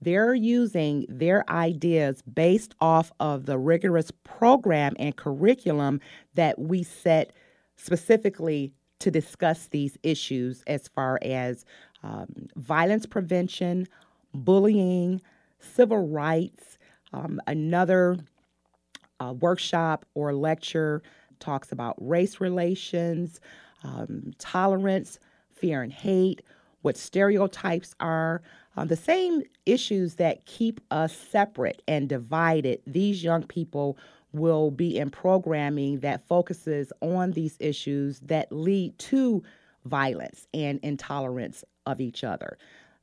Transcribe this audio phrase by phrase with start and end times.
[0.00, 6.00] they're using their ideas based off of the rigorous program and curriculum
[6.34, 7.32] that we set
[7.76, 11.64] specifically to discuss these issues as far as
[12.02, 12.26] um,
[12.56, 13.86] violence prevention,
[14.34, 15.20] bullying,
[15.58, 16.78] civil rights.
[17.12, 18.18] Um, another
[19.18, 21.02] uh, workshop or lecture
[21.40, 23.40] talks about race relations,
[23.82, 25.18] um, tolerance,
[25.50, 26.42] fear and hate,
[26.82, 28.42] what stereotypes are.
[28.76, 33.98] Uh, the same issues that keep us separate and divided, these young people
[34.32, 39.42] will be in programming that focuses on these issues that lead to
[39.84, 42.56] violence and intolerance of each other.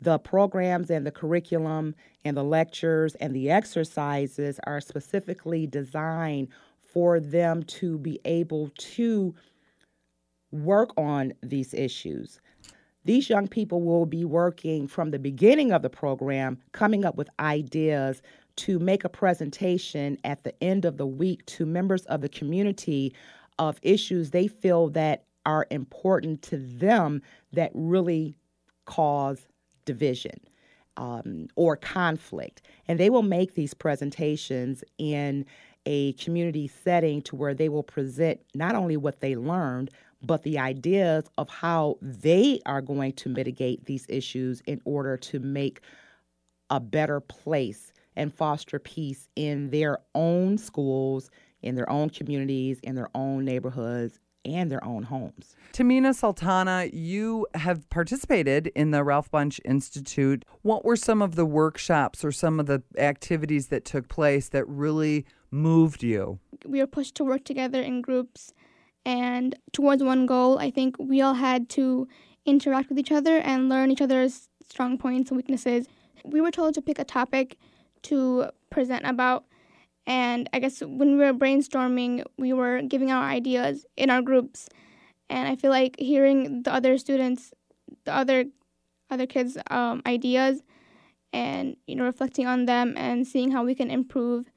[0.00, 6.48] The programs and the curriculum and the lectures and the exercises are specifically designed
[6.80, 9.34] for them to be able to
[10.50, 12.40] work on these issues.
[13.04, 17.30] These young people will be working from the beginning of the program, coming up with
[17.38, 18.22] ideas
[18.56, 23.14] to make a presentation at the end of the week to members of the community
[23.58, 28.36] of issues they feel that are important to them that really
[28.84, 29.46] cause
[29.84, 30.38] division
[30.96, 32.62] um, or conflict.
[32.86, 35.46] And they will make these presentations in
[35.86, 39.90] a community setting to where they will present not only what they learned,
[40.22, 45.38] but the ideas of how they are going to mitigate these issues in order to
[45.38, 45.80] make
[46.68, 51.30] a better place and foster peace in their own schools,
[51.62, 55.54] in their own communities, in their own neighborhoods, and their own homes.
[55.72, 60.44] Tamina Sultana, you have participated in the Ralph Bunche Institute.
[60.62, 64.66] What were some of the workshops or some of the activities that took place that
[64.66, 66.38] really moved you?
[66.64, 68.52] We were pushed to work together in groups
[69.04, 70.58] and towards one goal.
[70.58, 72.08] I think we all had to
[72.44, 75.86] interact with each other and learn each other's strong points and weaknesses.
[76.24, 77.56] We were told to pick a topic
[78.02, 79.44] to present about.
[80.06, 84.68] And I guess when we were brainstorming, we were giving our ideas in our groups.
[85.28, 87.52] And I feel like hearing the other students,
[88.04, 88.46] the other
[89.10, 90.62] other kids' um, ideas,
[91.32, 94.50] and you know reflecting on them and seeing how we can improve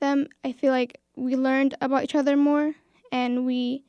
[0.00, 2.74] them, I feel like we learned about each other more
[3.14, 3.84] and we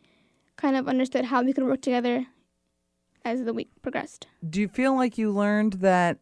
[0.55, 2.27] kind of understood how we could work together
[3.25, 4.27] as the week progressed.
[4.47, 6.19] Do you feel like you learned that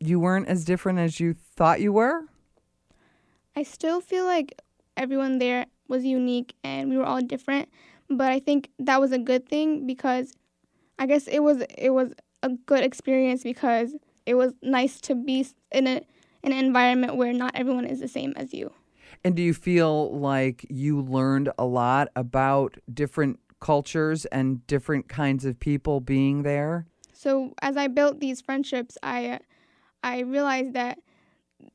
[0.00, 2.24] you weren't as different as you thought you were?
[3.54, 4.60] I still feel like
[4.96, 7.68] everyone there was unique and we were all different,
[8.08, 10.32] but I think that was a good thing because
[10.98, 12.12] I guess it was it was
[12.42, 13.94] a good experience because
[14.26, 16.02] it was nice to be in a
[16.42, 18.72] in an environment where not everyone is the same as you.
[19.24, 25.44] And do you feel like you learned a lot about different cultures and different kinds
[25.44, 26.86] of people being there?
[27.12, 29.40] So as I built these friendships, I
[30.02, 30.98] I realized that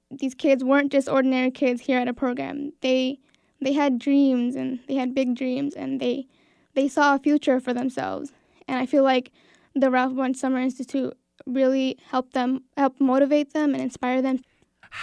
[0.10, 2.74] these kids weren't just ordinary kids here at a program.
[2.82, 3.20] They
[3.62, 6.28] they had dreams and they had big dreams and they
[6.74, 8.34] they saw a future for themselves.
[8.68, 9.32] And I feel like
[9.76, 14.40] the Ralph Bunche Summer Institute really helped them help motivate them and inspire them.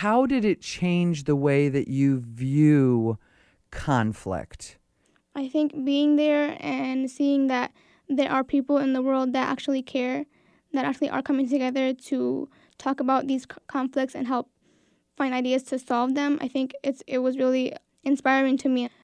[0.00, 3.18] How did it change the way that you view
[3.70, 4.78] conflict?
[5.36, 7.72] I think being there and seeing that
[8.08, 10.24] there are people in the world that actually care,
[10.72, 12.48] that actually are coming together to
[12.78, 14.48] talk about these conflicts and help
[15.18, 16.38] find ideas to solve them.
[16.40, 18.88] I think it's it was really inspiring to me.